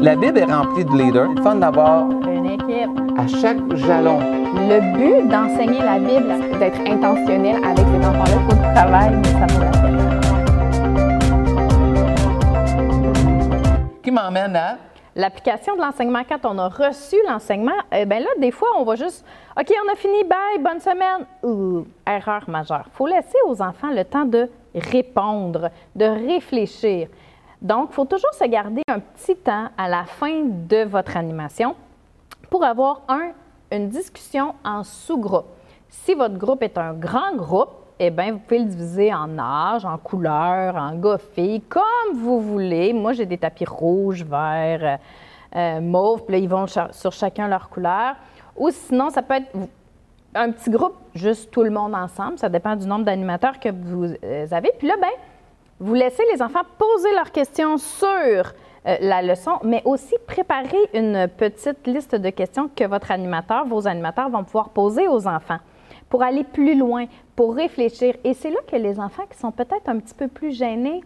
[0.00, 1.28] La Bible est remplie de leaders.
[1.36, 2.90] C'est fun d'avoir Une équipe.
[3.16, 4.20] à chaque jalon.
[4.20, 8.36] Le but d'enseigner la Bible, c'est d'être intentionnel avec ces enfants-là.
[8.36, 9.98] Il faut du travail, mais ça vaut la peine.
[14.02, 14.76] Qui m'emmène à.
[15.16, 18.94] L'application de l'enseignement, quand on a reçu l'enseignement, eh ben là, des fois, on va
[18.94, 19.24] juste
[19.58, 21.26] OK, on a fini, bye, bonne semaine.
[21.42, 22.84] Ouh, erreur majeure.
[22.86, 27.08] Il faut laisser aux enfants le temps de répondre, de réfléchir.
[27.60, 31.74] Donc, il faut toujours se garder un petit temps à la fin de votre animation
[32.50, 33.32] pour avoir un,
[33.72, 35.46] une discussion en sous-groupe.
[35.88, 39.84] Si votre groupe est un grand groupe, eh bien, vous pouvez le diviser en âge,
[39.84, 42.92] en couleur, en gars-filles, comme vous voulez.
[42.92, 44.96] Moi, j'ai des tapis rouges, verts, euh,
[45.56, 48.14] euh, mauve, puis là, ils vont sur chacun leur couleur.
[48.56, 49.50] Ou sinon, ça peut être
[50.34, 52.38] un petit groupe, juste tout le monde ensemble.
[52.38, 54.70] Ça dépend du nombre d'animateurs que vous euh, avez.
[54.78, 55.10] Puis là, ben,
[55.80, 61.28] vous laissez les enfants poser leurs questions sur euh, la leçon, mais aussi préparer une
[61.28, 65.58] petite liste de questions que votre animateur, vos animateurs vont pouvoir poser aux enfants
[66.08, 68.14] pour aller plus loin, pour réfléchir.
[68.24, 71.02] Et c'est là que les enfants qui sont peut-être un petit peu plus gênés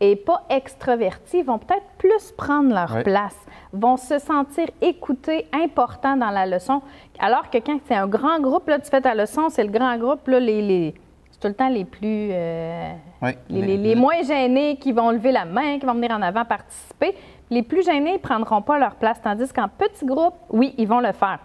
[0.00, 3.36] et pas extravertis vont peut-être plus prendre leur place,
[3.72, 6.82] vont se sentir écoutés, importants dans la leçon.
[7.18, 9.96] Alors que quand c'est un grand groupe, là, tu fais ta leçon, c'est le grand
[9.98, 10.94] groupe, là, les, les-
[11.40, 12.30] c'est tout le temps les plus...
[12.32, 13.30] euh, Oui.
[13.48, 16.44] les, les- les moins gênés qui vont lever la main, qui vont venir en avant
[16.44, 17.14] participer.
[17.50, 21.00] Les plus gênés ne prendront pas leur place, tandis qu'en petit groupe, oui, ils vont
[21.00, 21.38] le faire.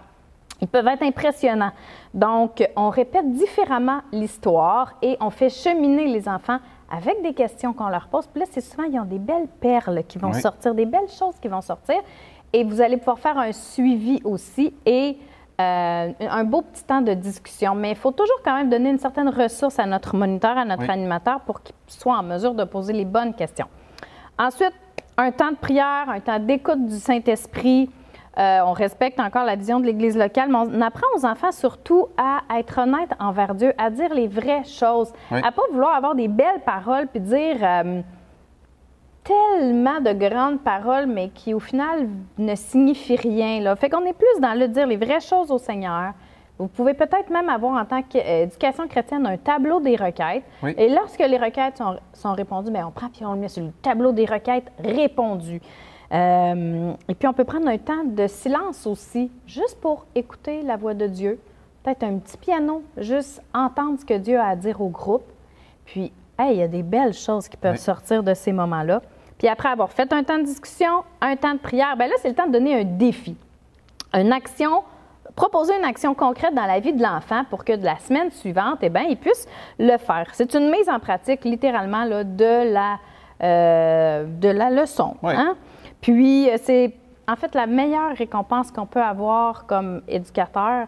[0.61, 1.71] Ils peuvent être impressionnants.
[2.13, 6.59] Donc, on répète différemment l'histoire et on fait cheminer les enfants
[6.91, 8.27] avec des questions qu'on leur pose.
[8.27, 10.41] Puis là, c'est souvent, ils ont des belles perles qui vont Oui.
[10.41, 11.97] sortir, des belles choses qui vont sortir.
[12.51, 15.17] Et vous allez pouvoir faire un suivi aussi et
[15.61, 17.75] euh, un beau petit temps de discussion.
[17.75, 20.83] Mais il faut toujours quand même donner une certaine ressource à notre moniteur, à notre
[20.83, 20.89] Oui.
[20.89, 23.67] animateur pour qu'il soit en mesure de poser les bonnes questions.
[24.39, 24.73] Ensuite,
[25.17, 27.89] un temps de prière, un temps d'écoute du Saint-Esprit.
[28.39, 32.07] Euh, on respecte encore la vision de l'Église locale, mais on apprend aux enfants surtout
[32.17, 35.39] à être honnête envers Dieu, à dire les vraies choses, Oui.
[35.43, 38.01] à pas vouloir avoir des belles paroles puis dire euh,
[39.23, 42.07] tellement de grandes paroles, mais qui au final
[42.37, 43.61] ne signifient rien.
[43.61, 43.75] Là.
[43.75, 46.13] Fait qu'on est plus dans le dire les vraies choses au Seigneur.
[46.59, 50.43] Vous pouvez peut-être même avoir en tant qu'éducation chrétienne un tableau des requêtes.
[50.61, 50.75] Oui.
[50.77, 53.63] Et lorsque les requêtes sont, sont répondues, bien, on prend puis on le met sur
[53.63, 55.61] le tableau des requêtes répondues.
[56.13, 60.77] Euh, et puis on peut prendre un temps de silence aussi, juste pour écouter la
[60.77, 61.39] voix de Dieu.
[61.81, 65.25] Peut-être un petit piano, juste entendre ce que Dieu a à dire au groupe.
[65.85, 67.77] Puis, hey, il y a des belles choses qui peuvent Oui.
[67.79, 69.01] sortir de ces moments-là.
[69.37, 72.29] Puis après avoir fait un temps de discussion, un temps de prière, bien là, c'est
[72.29, 73.35] le temps de donner un défi.
[74.13, 74.83] Une action,
[75.35, 78.79] proposer une action concrète dans la vie de l'enfant pour que de la semaine suivante,
[78.81, 79.47] eh bien, il puisse
[79.79, 80.27] le faire.
[80.33, 82.99] C'est une mise en pratique, littéralement, là, de, la,
[83.41, 85.15] euh, de la leçon.
[85.23, 85.33] Oui.
[85.35, 85.55] hein?
[85.99, 86.93] Puis, euh, c'est
[87.27, 90.87] en fait la meilleure récompense qu'on peut avoir comme éducateur,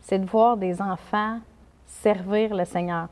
[0.00, 1.38] c'est de voir des enfants
[1.86, 3.06] servir le Seigneur.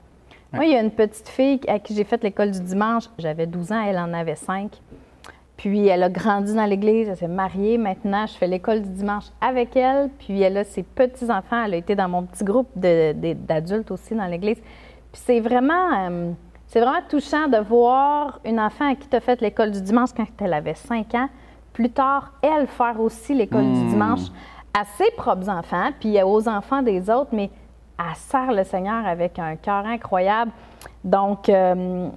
[0.56, 3.04] Moi, il y a une petite fille à qui j'ai fait l'école du dimanche.
[3.18, 4.70] J'avais 12 ans, elle en avait 5.
[5.58, 7.76] Puis elle a grandi dans l'église, elle s'est mariée.
[7.76, 10.08] Maintenant, je fais l'école du dimanche avec elle.
[10.18, 11.64] Puis elle a ses petits-enfants.
[11.64, 14.58] Elle a été dans mon petit groupe d'adultes aussi dans l'église.
[15.12, 16.32] Puis c'est vraiment, euh,
[16.66, 20.10] c'est vraiment touchant de voir une enfant à qui tu as fait l'école du dimanche
[20.16, 21.28] quand elle avait 5 ans.
[21.74, 24.28] Plus tard, elle faire aussi l'école du dimanche
[24.72, 27.50] à ses propres enfants, puis aux enfants des autres, mais
[27.98, 30.50] elle sert le Seigneur avec un cœur incroyable.
[31.04, 32.08] Donc, euh,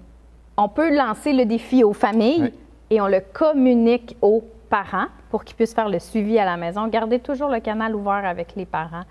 [0.57, 2.53] on peut lancer le défi aux familles Oui.
[2.89, 6.87] et on le communique aux parents pour qu'ils puissent faire le suivi à la maison.
[6.87, 9.03] Gardez toujours le canal ouvert avec les parents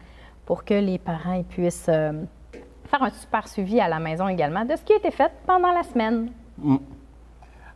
[0.44, 2.12] pour que les parents ils puissent euh,
[2.84, 5.72] faire un super suivi à la maison également de ce qui a été fait pendant
[5.72, 6.30] la semaine.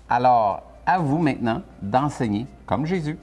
[0.09, 3.19] Alors, à vous maintenant d'enseigner comme Jésus.